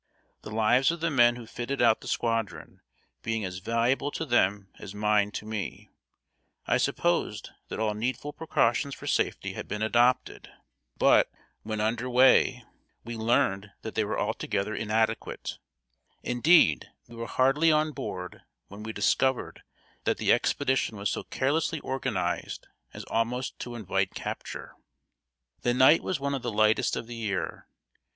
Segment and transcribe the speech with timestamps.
[0.41, 2.81] The lives of the men who fitted out the squadron
[3.21, 5.91] being as valuable to them as mine to me,
[6.65, 10.49] I supposed that all needful precautions for safety had been adopted.
[10.97, 11.29] But,
[11.61, 12.65] when under way,
[13.03, 15.59] we learned that they were altogether inadequate.
[16.23, 19.61] Indeed, we were hardly on board when we discovered
[20.05, 24.73] that the expedition was so carelessly organized as almost to invite capture.
[25.61, 27.67] The night was one of the lightest of the year.